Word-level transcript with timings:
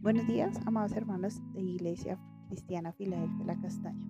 Buenos 0.00 0.26
días, 0.28 0.60
amados 0.66 0.92
hermanos 0.92 1.40
de 1.54 1.62
Iglesia 1.62 2.18
Cristiana 2.48 2.92
Filadelfia 2.92 3.44
La 3.44 3.60
Castaña. 3.60 4.06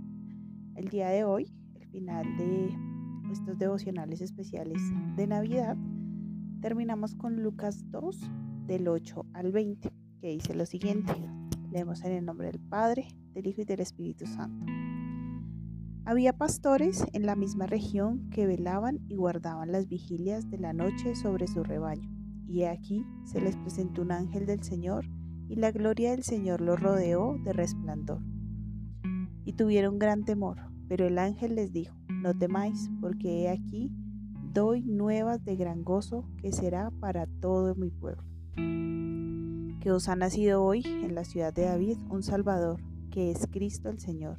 El 0.76 0.88
día 0.88 1.08
de 1.08 1.24
hoy, 1.24 1.50
el 1.74 1.86
final 1.86 2.36
de 2.36 2.93
estos 3.34 3.58
devocionales 3.58 4.20
especiales 4.20 4.80
de 5.16 5.26
Navidad, 5.26 5.76
terminamos 6.60 7.16
con 7.16 7.42
Lucas 7.42 7.84
2, 7.90 8.30
del 8.68 8.86
8 8.86 9.26
al 9.32 9.50
20, 9.50 9.90
que 10.20 10.28
dice 10.28 10.54
lo 10.54 10.64
siguiente. 10.66 11.12
Leemos 11.72 12.04
en 12.04 12.12
el 12.12 12.24
nombre 12.24 12.46
del 12.46 12.60
Padre, 12.60 13.08
del 13.32 13.48
Hijo 13.48 13.62
y 13.62 13.64
del 13.64 13.80
Espíritu 13.80 14.24
Santo. 14.26 14.64
Había 16.04 16.32
pastores 16.32 17.04
en 17.12 17.26
la 17.26 17.34
misma 17.34 17.66
región 17.66 18.30
que 18.30 18.46
velaban 18.46 19.00
y 19.08 19.16
guardaban 19.16 19.72
las 19.72 19.88
vigilias 19.88 20.48
de 20.48 20.58
la 20.58 20.72
noche 20.72 21.16
sobre 21.16 21.48
su 21.48 21.64
rebaño. 21.64 22.08
Y 22.46 22.62
aquí 22.62 23.04
se 23.24 23.40
les 23.40 23.56
presentó 23.56 24.02
un 24.02 24.12
ángel 24.12 24.46
del 24.46 24.62
Señor 24.62 25.06
y 25.48 25.56
la 25.56 25.72
gloria 25.72 26.12
del 26.12 26.22
Señor 26.22 26.60
los 26.60 26.78
rodeó 26.78 27.36
de 27.42 27.52
resplandor. 27.52 28.22
Y 29.44 29.54
tuvieron 29.54 29.98
gran 29.98 30.24
temor, 30.24 30.60
pero 30.86 31.04
el 31.08 31.18
ángel 31.18 31.56
les 31.56 31.72
dijo, 31.72 31.96
no 32.24 32.34
temáis, 32.34 32.90
porque 33.02 33.42
he 33.42 33.48
aquí 33.50 33.92
doy 34.54 34.82
nuevas 34.82 35.44
de 35.44 35.56
gran 35.56 35.84
gozo 35.84 36.24
que 36.38 36.52
será 36.52 36.90
para 36.90 37.26
todo 37.26 37.74
mi 37.74 37.90
pueblo. 37.90 38.24
Que 38.56 39.92
os 39.92 40.08
ha 40.08 40.16
nacido 40.16 40.64
hoy 40.64 40.82
en 40.86 41.14
la 41.14 41.24
ciudad 41.24 41.52
de 41.52 41.66
David 41.66 41.98
un 42.08 42.22
Salvador, 42.22 42.80
que 43.10 43.30
es 43.30 43.46
Cristo 43.50 43.90
el 43.90 43.98
Señor. 43.98 44.38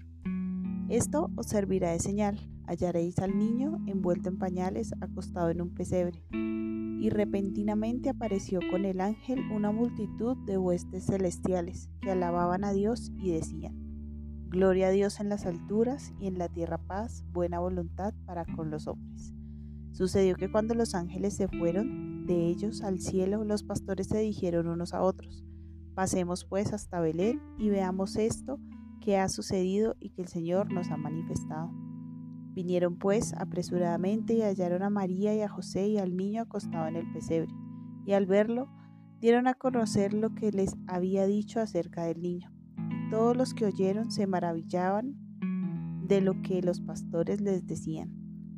Esto 0.89 1.29
os 1.35 1.45
servirá 1.45 1.91
de 1.91 1.99
señal, 1.99 2.39
hallaréis 2.65 3.19
al 3.19 3.37
niño 3.37 3.77
envuelto 3.85 4.29
en 4.29 4.39
pañales, 4.39 4.91
acostado 4.99 5.51
en 5.51 5.61
un 5.61 5.69
pesebre 5.75 6.23
y 6.31 7.09
repentinamente 7.11 8.09
apareció 8.09 8.61
con 8.71 8.83
el 8.83 8.99
ángel 8.99 9.39
una 9.51 9.71
multitud 9.71 10.37
de 10.47 10.57
huestes 10.57 11.05
celestiales 11.05 11.89
que 12.01 12.09
alababan 12.09 12.63
a 12.63 12.73
Dios 12.73 13.11
y 13.21 13.31
decían, 13.31 13.84
Gloria 14.55 14.87
a 14.87 14.91
Dios 14.91 15.19
en 15.19 15.27
las 15.27 15.45
alturas 15.45 16.13
y 16.17 16.27
en 16.27 16.37
la 16.37 16.47
tierra 16.47 16.77
paz, 16.77 17.25
buena 17.33 17.59
voluntad 17.59 18.13
para 18.25 18.45
con 18.45 18.71
los 18.71 18.87
hombres. 18.87 19.33
Sucedió 19.91 20.37
que 20.37 20.49
cuando 20.49 20.75
los 20.75 20.95
ángeles 20.95 21.35
se 21.35 21.49
fueron 21.49 22.25
de 22.25 22.47
ellos 22.47 22.81
al 22.81 23.01
cielo, 23.01 23.43
los 23.43 23.63
pastores 23.63 24.07
se 24.07 24.19
dijeron 24.19 24.69
unos 24.69 24.93
a 24.93 25.01
otros, 25.01 25.43
Pasemos 25.93 26.45
pues 26.45 26.71
hasta 26.71 27.01
Belén 27.01 27.41
y 27.57 27.67
veamos 27.67 28.15
esto 28.15 28.57
que 29.01 29.17
ha 29.17 29.27
sucedido 29.27 29.97
y 29.99 30.11
que 30.11 30.21
el 30.21 30.29
Señor 30.29 30.71
nos 30.71 30.89
ha 30.89 30.95
manifestado. 30.95 31.69
Vinieron 32.53 32.97
pues 32.97 33.33
apresuradamente 33.33 34.35
y 34.35 34.41
hallaron 34.41 34.83
a 34.83 34.89
María 34.89 35.35
y 35.35 35.41
a 35.41 35.49
José 35.49 35.89
y 35.89 35.97
al 35.97 36.15
niño 36.15 36.43
acostado 36.43 36.87
en 36.87 36.95
el 36.95 37.11
pesebre, 37.11 37.53
y 38.05 38.13
al 38.13 38.25
verlo 38.25 38.69
dieron 39.19 39.47
a 39.47 39.53
conocer 39.53 40.13
lo 40.13 40.33
que 40.33 40.53
les 40.53 40.77
había 40.87 41.25
dicho 41.25 41.59
acerca 41.59 42.05
del 42.05 42.21
niño. 42.21 42.54
Todos 43.09 43.37
los 43.37 43.53
que 43.53 43.65
oyeron 43.65 44.11
se 44.11 44.27
maravillaban 44.27 45.15
de 46.07 46.21
lo 46.21 46.41
que 46.41 46.61
los 46.61 46.81
pastores 46.81 47.41
les 47.41 47.65
decían. 47.65 48.11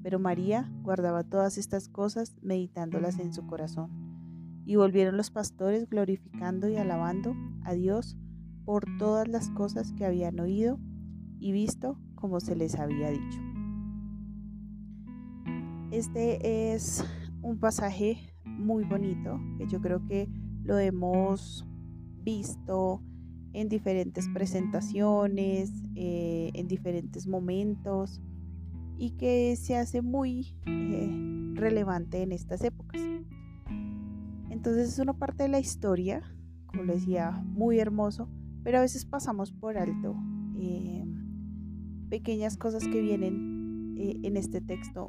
Pero 0.04 0.20
María 0.20 0.72
guardaba 0.84 1.24
todas 1.24 1.58
estas 1.58 1.90
cosas, 1.90 2.38
meditándolas 2.42 3.20
en 3.20 3.34
su 3.34 3.46
corazón. 3.46 3.92
Y 4.66 4.76
volvieron 4.76 5.18
los 5.18 5.32
pastores 5.32 5.90
glorificando 5.90 6.70
y 6.70 6.78
alabando 6.78 7.36
a 7.64 7.74
Dios 7.74 8.18
por 8.66 8.86
todas 8.98 9.28
las 9.28 9.50
cosas 9.52 9.94
que 9.94 10.06
habían 10.06 10.40
oído 10.40 10.80
y 11.40 11.52
visto 11.52 11.98
como 12.16 12.40
se 12.40 12.56
les 12.56 12.76
había 12.76 13.12
dicho. 13.12 13.40
Este 15.92 16.74
es 16.74 17.04
un 17.42 17.60
pasaje 17.60 18.34
muy 18.44 18.84
bonito 18.84 19.40
que 19.58 19.68
yo 19.68 19.80
creo 19.80 20.06
que 20.06 20.30
lo 20.64 20.78
hemos 20.80 21.66
visto 22.24 23.02
en 23.58 23.70
diferentes 23.70 24.30
presentaciones, 24.30 25.72
eh, 25.96 26.52
en 26.54 26.68
diferentes 26.68 27.26
momentos 27.26 28.22
y 29.00 29.18
que 29.18 29.56
se 29.56 29.76
hace 29.76 30.04
muy 30.04 30.56
eh, 30.68 31.10
relevante 31.56 32.22
en 32.22 32.34
estas 32.34 32.64
épocas. 32.64 33.02
Entonces 34.52 34.90
es 34.90 35.00
una 35.00 35.14
parte 35.14 35.42
de 35.42 35.50
la 35.50 35.60
historia, 35.60 36.22
como 36.68 36.84
les 36.84 37.00
decía, 37.00 37.32
muy 37.48 37.80
hermoso, 37.80 38.30
pero 38.64 38.78
a 38.78 38.82
veces 38.82 39.06
pasamos 39.06 39.52
por 39.52 39.80
alto 39.80 40.16
eh, 40.56 41.04
pequeñas 42.10 42.58
cosas 42.58 42.84
que 42.84 43.02
vienen 43.02 43.96
en 43.98 44.38
este 44.38 44.62
texto 44.62 45.08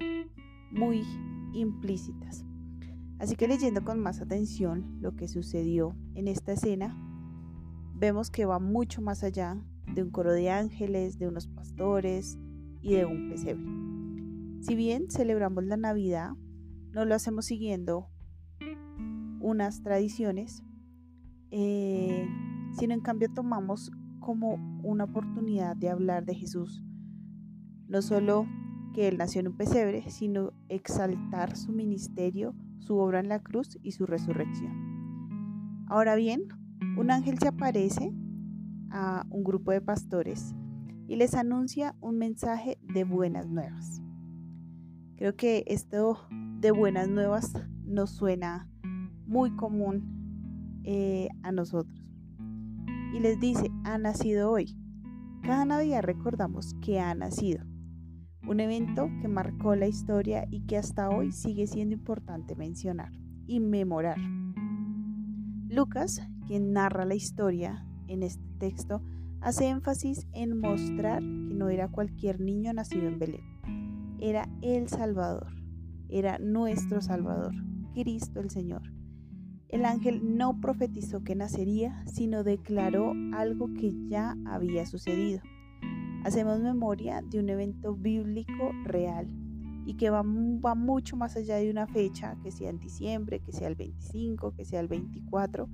muy 0.72 1.02
implícitas. 1.52 2.46
Así 3.18 3.36
que 3.36 3.46
leyendo 3.46 3.84
con 3.84 4.00
más 4.00 4.22
atención 4.22 4.96
lo 5.02 5.16
que 5.16 5.28
sucedió 5.28 5.94
en 6.14 6.28
esta 6.28 6.52
escena, 6.52 6.96
vemos 7.98 8.30
que 8.30 8.46
va 8.46 8.58
mucho 8.58 9.02
más 9.02 9.24
allá 9.24 9.56
de 9.94 10.02
un 10.02 10.10
coro 10.10 10.32
de 10.32 10.50
ángeles, 10.50 11.18
de 11.18 11.26
unos 11.26 11.48
pastores 11.48 12.38
y 12.80 12.94
de 12.94 13.04
un 13.04 13.28
pesebre. 13.28 13.64
Si 14.60 14.74
bien 14.74 15.10
celebramos 15.10 15.64
la 15.64 15.76
Navidad, 15.76 16.32
no 16.92 17.04
lo 17.04 17.14
hacemos 17.14 17.46
siguiendo 17.46 18.08
unas 19.40 19.82
tradiciones, 19.82 20.62
eh, 21.50 22.28
sino 22.78 22.94
en 22.94 23.00
cambio 23.00 23.28
tomamos 23.32 23.90
como 24.20 24.54
una 24.82 25.04
oportunidad 25.04 25.76
de 25.76 25.88
hablar 25.88 26.24
de 26.24 26.34
Jesús, 26.34 26.84
no 27.88 28.02
solo 28.02 28.46
que 28.94 29.08
Él 29.08 29.16
nació 29.16 29.40
en 29.40 29.48
un 29.48 29.56
pesebre, 29.56 30.10
sino 30.10 30.52
exaltar 30.68 31.56
su 31.56 31.72
ministerio, 31.72 32.54
su 32.78 32.96
obra 32.98 33.20
en 33.20 33.28
la 33.28 33.40
cruz 33.40 33.78
y 33.82 33.92
su 33.92 34.06
resurrección. 34.06 35.86
Ahora 35.88 36.14
bien, 36.16 36.48
un 36.96 37.10
ángel 37.10 37.38
se 37.38 37.48
aparece 37.48 38.12
a 38.90 39.26
un 39.30 39.44
grupo 39.44 39.70
de 39.70 39.80
pastores 39.80 40.54
y 41.06 41.16
les 41.16 41.34
anuncia 41.34 41.94
un 42.00 42.18
mensaje 42.18 42.78
de 42.82 43.04
buenas 43.04 43.48
nuevas. 43.48 44.02
Creo 45.16 45.34
que 45.36 45.64
esto 45.66 46.18
de 46.60 46.70
buenas 46.70 47.08
nuevas 47.08 47.52
nos 47.84 48.10
suena 48.10 48.68
muy 49.26 49.54
común 49.56 50.80
eh, 50.84 51.28
a 51.42 51.52
nosotros. 51.52 52.04
Y 53.14 53.20
les 53.20 53.40
dice, 53.40 53.70
ha 53.84 53.98
nacido 53.98 54.50
hoy. 54.50 54.76
Cada 55.42 55.64
Navidad 55.64 56.02
recordamos 56.02 56.74
que 56.82 57.00
ha 57.00 57.14
nacido 57.14 57.64
un 58.46 58.60
evento 58.60 59.10
que 59.20 59.28
marcó 59.28 59.74
la 59.76 59.86
historia 59.86 60.46
y 60.50 60.62
que 60.66 60.78
hasta 60.78 61.10
hoy 61.10 61.32
sigue 61.32 61.66
siendo 61.66 61.94
importante 61.94 62.56
mencionar 62.56 63.12
y 63.46 63.60
memorar. 63.60 64.18
Lucas, 65.68 66.22
quien 66.48 66.72
narra 66.72 67.04
la 67.04 67.14
historia 67.14 67.86
en 68.08 68.24
este 68.24 68.42
texto, 68.58 69.00
hace 69.40 69.68
énfasis 69.68 70.26
en 70.32 70.58
mostrar 70.58 71.20
que 71.20 71.54
no 71.54 71.68
era 71.68 71.86
cualquier 71.88 72.40
niño 72.40 72.72
nacido 72.72 73.06
en 73.06 73.20
Belén, 73.20 74.16
era 74.18 74.48
el 74.60 74.88
Salvador, 74.88 75.54
era 76.08 76.38
nuestro 76.40 77.00
Salvador, 77.00 77.54
Cristo 77.94 78.40
el 78.40 78.50
Señor. 78.50 78.82
El 79.68 79.84
ángel 79.84 80.36
no 80.36 80.60
profetizó 80.60 81.22
que 81.22 81.36
nacería, 81.36 82.02
sino 82.06 82.42
declaró 82.42 83.12
algo 83.32 83.72
que 83.74 83.92
ya 84.08 84.34
había 84.46 84.86
sucedido 84.86 85.40
hacemos 86.24 86.60
memoria 86.60 87.22
de 87.22 87.38
un 87.38 87.48
evento 87.48 87.94
bíblico 87.94 88.72
real 88.84 89.28
y 89.86 89.94
que 89.94 90.10
va, 90.10 90.22
va, 90.22 90.74
mucho 90.74 91.16
más 91.16 91.36
allá 91.36 91.56
de 91.56 91.70
una 91.70 91.86
fecha, 91.86 92.36
que 92.42 92.50
sea 92.50 92.68
en 92.68 92.78
diciembre, 92.78 93.40
que 93.40 93.52
sea 93.52 93.68
el 93.68 93.74
25, 93.74 94.52
que 94.54 94.64
sea 94.64 94.80
el 94.80 94.88
24, 94.88 95.68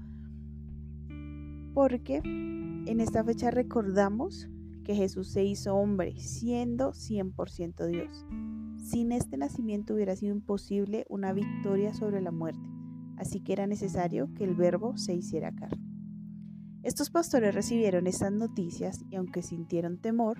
porque 1.74 2.20
en 2.24 3.00
esta 3.00 3.24
fecha 3.24 3.50
recordamos 3.50 4.48
que 4.84 4.94
Jesús 4.94 5.28
se 5.28 5.44
hizo 5.44 5.74
hombre, 5.74 6.14
siendo 6.18 6.92
100% 6.92 7.86
Dios. 7.86 8.24
Sin 8.76 9.12
este 9.12 9.36
nacimiento 9.36 9.94
hubiera 9.94 10.14
sido 10.14 10.34
imposible 10.34 11.04
una 11.08 11.32
victoria 11.32 11.92
sobre 11.94 12.20
la 12.20 12.30
muerte, 12.30 12.68
así 13.16 13.40
que 13.40 13.54
era 13.54 13.66
necesario 13.66 14.32
que 14.34 14.44
el 14.44 14.54
verbo 14.54 14.96
se 14.96 15.14
hiciera 15.14 15.52
carne. 15.52 15.82
Estos 16.82 17.10
pastores 17.10 17.54
recibieron 17.54 18.06
estas 18.06 18.30
noticias 18.30 19.02
y 19.10 19.16
aunque 19.16 19.42
sintieron 19.42 19.98
temor, 19.98 20.38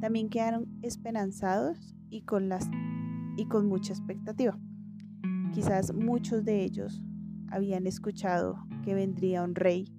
también 0.00 0.28
quedaron 0.28 0.66
esperanzados 0.82 1.94
y 2.10 2.22
con, 2.22 2.48
las, 2.48 2.68
y 3.36 3.46
con 3.46 3.68
mucha 3.68 3.92
expectativa. 3.92 4.58
Quizás 5.52 5.94
muchos 5.94 6.44
de 6.44 6.64
ellos 6.64 7.00
habían 7.48 7.86
escuchado 7.86 8.56
que 8.82 8.94
vendría 8.94 9.44
un 9.44 9.54
rey 9.54 9.93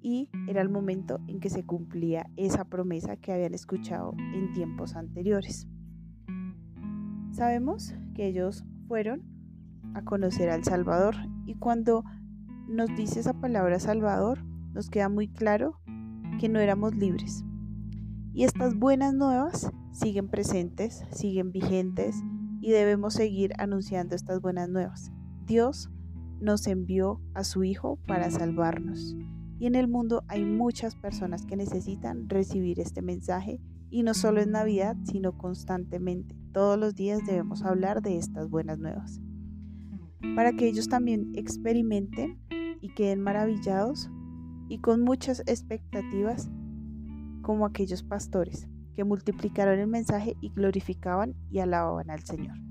y 0.00 0.28
era 0.48 0.60
el 0.62 0.68
momento 0.68 1.20
en 1.26 1.40
que 1.40 1.50
se 1.50 1.64
cumplía 1.64 2.30
esa 2.36 2.64
promesa 2.64 3.16
que 3.16 3.32
habían 3.32 3.54
escuchado 3.54 4.14
en 4.34 4.52
tiempos 4.52 4.94
anteriores. 4.94 5.66
Sabemos 7.32 7.94
que 8.14 8.26
ellos 8.26 8.64
fueron 8.88 9.22
a 9.94 10.02
conocer 10.02 10.50
al 10.50 10.64
Salvador. 10.64 11.16
Y 11.46 11.54
cuando 11.54 12.04
nos 12.68 12.94
dice 12.96 13.20
esa 13.20 13.34
palabra 13.34 13.78
Salvador, 13.78 14.44
nos 14.72 14.90
queda 14.90 15.08
muy 15.08 15.28
claro 15.28 15.80
que 16.38 16.48
no 16.48 16.60
éramos 16.60 16.94
libres. 16.94 17.44
Y 18.32 18.44
estas 18.44 18.74
buenas 18.74 19.14
nuevas 19.14 19.70
siguen 19.92 20.28
presentes, 20.28 21.04
siguen 21.10 21.52
vigentes 21.52 22.22
y 22.60 22.70
debemos 22.70 23.14
seguir 23.14 23.52
anunciando 23.58 24.14
estas 24.14 24.40
buenas 24.40 24.68
nuevas. 24.68 25.10
Dios 25.46 25.90
nos 26.40 26.66
envió 26.66 27.20
a 27.34 27.44
su 27.44 27.64
Hijo 27.64 27.98
para 28.06 28.30
salvarnos. 28.30 29.16
Y 29.58 29.66
en 29.66 29.74
el 29.74 29.88
mundo 29.88 30.22
hay 30.28 30.44
muchas 30.44 30.94
personas 30.94 31.46
que 31.46 31.56
necesitan 31.56 32.28
recibir 32.28 32.80
este 32.80 33.02
mensaje 33.02 33.60
y 33.90 34.02
no 34.02 34.14
solo 34.14 34.40
en 34.40 34.50
Navidad, 34.50 34.96
sino 35.04 35.38
constantemente. 35.38 36.36
Todos 36.52 36.78
los 36.78 36.94
días 36.94 37.20
debemos 37.26 37.62
hablar 37.62 38.02
de 38.02 38.18
estas 38.18 38.50
buenas 38.50 38.78
nuevas. 38.78 39.20
Para 40.34 40.52
que 40.52 40.66
ellos 40.66 40.88
también 40.88 41.32
experimenten 41.34 42.38
y 42.80 42.88
queden 42.94 43.20
maravillados 43.20 44.10
y 44.68 44.78
con 44.78 45.02
muchas 45.02 45.40
expectativas 45.46 46.50
como 47.42 47.64
aquellos 47.64 48.02
pastores 48.02 48.68
que 48.94 49.04
multiplicaron 49.04 49.78
el 49.78 49.86
mensaje 49.86 50.36
y 50.40 50.50
glorificaban 50.50 51.34
y 51.50 51.60
alababan 51.60 52.10
al 52.10 52.24
Señor. 52.24 52.65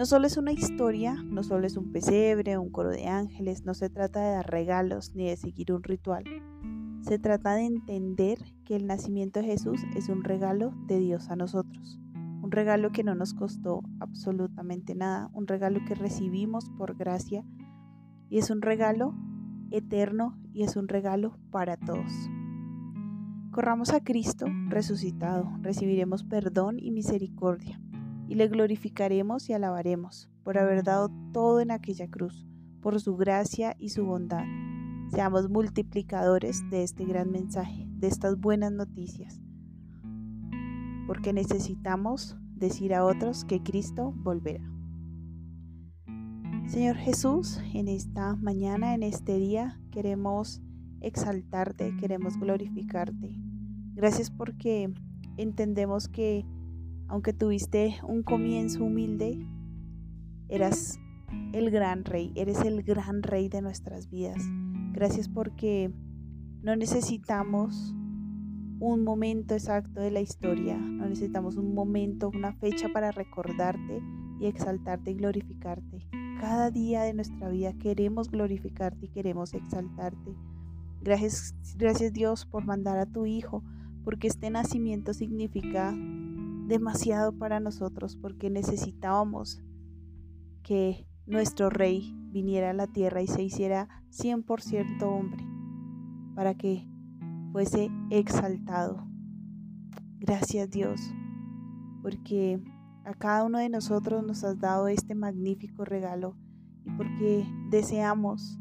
No 0.00 0.06
solo 0.06 0.26
es 0.26 0.38
una 0.38 0.52
historia, 0.52 1.22
no 1.26 1.42
solo 1.42 1.66
es 1.66 1.76
un 1.76 1.92
pesebre, 1.92 2.56
un 2.56 2.70
coro 2.70 2.88
de 2.88 3.06
ángeles, 3.06 3.66
no 3.66 3.74
se 3.74 3.90
trata 3.90 4.22
de 4.22 4.30
dar 4.30 4.50
regalos 4.50 5.14
ni 5.14 5.26
de 5.26 5.36
seguir 5.36 5.74
un 5.74 5.82
ritual. 5.82 6.24
Se 7.02 7.18
trata 7.18 7.52
de 7.52 7.66
entender 7.66 8.38
que 8.64 8.76
el 8.76 8.86
nacimiento 8.86 9.40
de 9.40 9.46
Jesús 9.48 9.82
es 9.94 10.08
un 10.08 10.24
regalo 10.24 10.72
de 10.86 11.00
Dios 11.00 11.28
a 11.28 11.36
nosotros, 11.36 12.00
un 12.14 12.50
regalo 12.50 12.92
que 12.92 13.04
no 13.04 13.14
nos 13.14 13.34
costó 13.34 13.82
absolutamente 13.98 14.94
nada, 14.94 15.28
un 15.34 15.46
regalo 15.46 15.80
que 15.86 15.94
recibimos 15.94 16.70
por 16.78 16.96
gracia 16.96 17.44
y 18.30 18.38
es 18.38 18.48
un 18.48 18.62
regalo 18.62 19.14
eterno 19.70 20.40
y 20.54 20.62
es 20.62 20.76
un 20.76 20.88
regalo 20.88 21.36
para 21.50 21.76
todos. 21.76 22.10
Corramos 23.50 23.90
a 23.90 24.02
Cristo 24.02 24.46
resucitado, 24.68 25.52
recibiremos 25.60 26.24
perdón 26.24 26.78
y 26.78 26.90
misericordia 26.90 27.78
y 28.30 28.36
le 28.36 28.46
glorificaremos 28.46 29.50
y 29.50 29.54
alabaremos 29.54 30.30
por 30.44 30.56
haber 30.56 30.84
dado 30.84 31.10
todo 31.32 31.60
en 31.60 31.72
aquella 31.72 32.08
cruz, 32.08 32.46
por 32.80 33.00
su 33.00 33.16
gracia 33.16 33.74
y 33.76 33.88
su 33.88 34.06
bondad. 34.06 34.44
Seamos 35.10 35.50
multiplicadores 35.50 36.62
de 36.70 36.84
este 36.84 37.04
gran 37.04 37.32
mensaje, 37.32 37.88
de 37.90 38.06
estas 38.06 38.38
buenas 38.38 38.70
noticias, 38.70 39.42
porque 41.08 41.32
necesitamos 41.32 42.38
decir 42.54 42.94
a 42.94 43.04
otros 43.04 43.44
que 43.44 43.64
Cristo 43.64 44.14
volverá. 44.18 44.62
Señor 46.68 46.98
Jesús, 46.98 47.60
en 47.74 47.88
esta 47.88 48.36
mañana, 48.36 48.94
en 48.94 49.02
este 49.02 49.38
día, 49.38 49.80
queremos 49.90 50.62
exaltarte, 51.00 51.96
queremos 51.96 52.38
glorificarte. 52.38 53.34
Gracias 53.94 54.30
porque 54.30 54.94
entendemos 55.36 56.06
que 56.06 56.46
aunque 57.10 57.32
tuviste 57.32 57.98
un 58.04 58.22
comienzo 58.22 58.84
humilde, 58.84 59.44
eras 60.48 61.00
el 61.52 61.70
gran 61.72 62.04
rey, 62.04 62.32
eres 62.36 62.60
el 62.60 62.84
gran 62.84 63.24
rey 63.24 63.48
de 63.48 63.62
nuestras 63.62 64.08
vidas. 64.08 64.40
Gracias 64.92 65.28
porque 65.28 65.92
no 66.62 66.76
necesitamos 66.76 67.96
un 68.78 69.02
momento 69.02 69.54
exacto 69.54 70.00
de 70.00 70.12
la 70.12 70.20
historia, 70.20 70.78
no 70.78 71.08
necesitamos 71.08 71.56
un 71.56 71.74
momento, 71.74 72.30
una 72.32 72.52
fecha 72.52 72.88
para 72.88 73.10
recordarte 73.10 74.00
y 74.38 74.46
exaltarte 74.46 75.10
y 75.10 75.14
glorificarte. 75.14 76.06
Cada 76.40 76.70
día 76.70 77.02
de 77.02 77.12
nuestra 77.12 77.48
vida 77.48 77.72
queremos 77.72 78.30
glorificarte 78.30 79.06
y 79.06 79.08
queremos 79.08 79.52
exaltarte. 79.52 80.36
Gracias, 81.02 81.56
gracias 81.76 82.12
Dios 82.12 82.46
por 82.46 82.64
mandar 82.64 82.98
a 82.98 83.06
tu 83.06 83.26
Hijo, 83.26 83.64
porque 84.04 84.28
este 84.28 84.48
nacimiento 84.48 85.12
significa 85.12 85.92
demasiado 86.70 87.36
para 87.36 87.60
nosotros 87.60 88.16
porque 88.16 88.48
necesitábamos 88.48 89.60
que 90.62 91.06
nuestro 91.26 91.68
rey 91.68 92.14
viniera 92.30 92.70
a 92.70 92.74
la 92.74 92.86
tierra 92.86 93.20
y 93.22 93.26
se 93.26 93.42
hiciera 93.42 93.88
100% 94.10 95.02
hombre 95.02 95.44
para 96.34 96.54
que 96.54 96.88
fuese 97.52 97.90
exaltado. 98.10 99.06
Gracias 100.20 100.70
Dios, 100.70 101.00
porque 102.02 102.62
a 103.04 103.14
cada 103.14 103.44
uno 103.44 103.58
de 103.58 103.68
nosotros 103.68 104.24
nos 104.24 104.44
has 104.44 104.58
dado 104.60 104.86
este 104.86 105.14
magnífico 105.14 105.84
regalo 105.84 106.36
y 106.84 106.90
porque 106.92 107.44
deseamos 107.70 108.60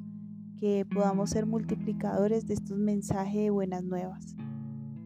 que 0.59 0.85
podamos 0.91 1.29
ser 1.29 1.45
multiplicadores 1.45 2.47
de 2.47 2.55
estos 2.55 2.77
mensajes 2.77 3.35
de 3.35 3.49
buenas 3.51 3.83
nuevas. 3.83 4.35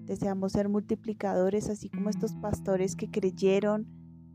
Deseamos 0.05 0.51
ser 0.51 0.69
multiplicadores, 0.69 1.69
así 1.69 1.89
como 1.89 2.09
estos 2.09 2.33
pastores 2.35 2.95
que 2.95 3.09
creyeron 3.09 3.87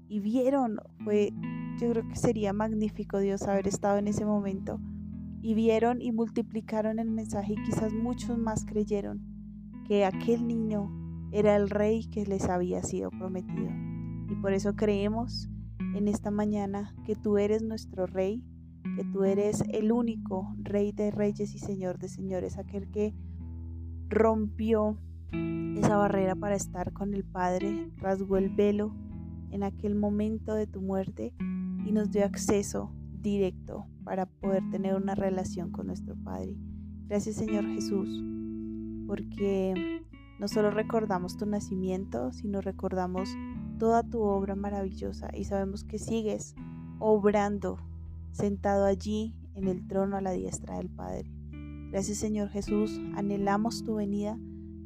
y 0.08 0.20
vieron. 0.20 0.78
Fue, 1.04 1.32
yo 1.78 1.90
creo 1.90 2.08
que 2.08 2.16
sería 2.16 2.52
magnífico 2.52 3.18
Dios 3.18 3.42
haber 3.42 3.68
estado 3.68 3.98
en 3.98 4.08
ese 4.08 4.24
momento. 4.24 4.80
Y 5.42 5.54
vieron 5.54 6.00
y 6.00 6.10
multiplicaron 6.10 6.98
el 6.98 7.10
mensaje 7.10 7.52
y 7.52 7.62
quizás 7.62 7.92
muchos 7.92 8.38
más 8.38 8.64
creyeron 8.64 9.22
que 9.86 10.04
aquel 10.04 10.46
niño 10.46 10.90
era 11.32 11.56
el 11.56 11.70
rey 11.70 12.06
que 12.06 12.26
les 12.26 12.48
había 12.48 12.82
sido 12.82 13.10
prometido. 13.10 13.70
Y 14.28 14.34
por 14.36 14.52
eso 14.52 14.74
creemos 14.74 15.48
en 15.94 16.08
esta 16.08 16.30
mañana 16.30 16.94
que 17.04 17.14
tú 17.14 17.38
eres 17.38 17.62
nuestro 17.62 18.06
rey, 18.06 18.42
que 18.96 19.04
tú 19.04 19.24
eres 19.24 19.62
el 19.70 19.92
único 19.92 20.54
rey 20.58 20.92
de 20.92 21.10
reyes 21.10 21.54
y 21.54 21.58
señor 21.58 21.98
de 21.98 22.08
señores, 22.08 22.58
aquel 22.58 22.90
que 22.90 23.14
rompió 24.08 24.98
esa 25.32 25.96
barrera 25.96 26.34
para 26.34 26.56
estar 26.56 26.92
con 26.92 27.14
el 27.14 27.24
Padre, 27.24 27.90
rasgó 27.96 28.36
el 28.36 28.48
velo 28.48 28.94
en 29.50 29.62
aquel 29.62 29.94
momento 29.94 30.54
de 30.54 30.66
tu 30.66 30.80
muerte 30.80 31.34
y 31.38 31.92
nos 31.92 32.10
dio 32.10 32.24
acceso 32.24 32.92
directo 33.20 33.86
para 34.04 34.26
poder 34.26 34.62
tener 34.70 34.94
una 34.94 35.14
relación 35.14 35.70
con 35.70 35.86
nuestro 35.86 36.16
Padre. 36.16 36.56
Gracias 37.06 37.36
Señor 37.36 37.64
Jesús, 37.66 38.08
porque 39.06 40.02
no 40.38 40.48
solo 40.48 40.70
recordamos 40.70 41.36
tu 41.36 41.46
nacimiento, 41.46 42.32
sino 42.32 42.60
recordamos 42.60 43.30
toda 43.78 44.02
tu 44.02 44.20
obra 44.20 44.54
maravillosa 44.54 45.30
y 45.34 45.44
sabemos 45.44 45.84
que 45.84 45.98
sigues 45.98 46.54
obrando 46.98 47.78
sentado 48.32 48.84
allí 48.84 49.34
en 49.54 49.68
el 49.68 49.86
trono 49.86 50.16
a 50.16 50.20
la 50.20 50.32
diestra 50.32 50.76
del 50.76 50.90
Padre. 50.90 51.30
Gracias 51.90 52.18
Señor 52.18 52.50
Jesús, 52.50 53.00
anhelamos 53.14 53.82
tu 53.84 53.94
venida 53.94 54.38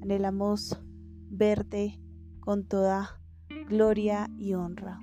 Anhelamos 0.02 0.76
verte 1.30 2.00
con 2.40 2.66
toda 2.66 3.20
gloria 3.68 4.28
y 4.36 4.54
honra. 4.54 4.98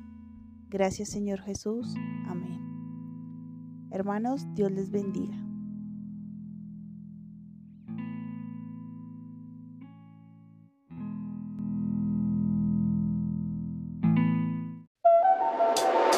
Gracias 0.68 1.08
Señor 1.08 1.40
Jesús. 1.40 1.96
Amén. 2.28 2.60
Hermanos, 3.92 4.46
Dios 4.56 4.72
les 4.74 4.92
bendiga. 4.92 5.38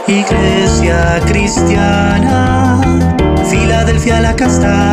Iglesia 0.07 1.21
cristiana, 1.27 2.81
Filadelfia 3.47 4.21
la 4.21 4.35
castaña 4.35 4.91